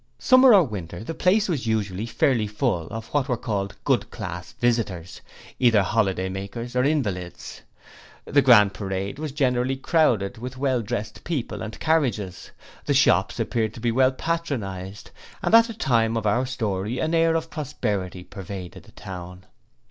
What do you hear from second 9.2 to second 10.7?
generally crowded with